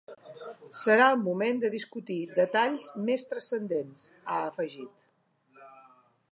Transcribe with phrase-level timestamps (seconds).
[0.83, 5.09] Serà el moment de discutir detalls més transcendents, ha afegit.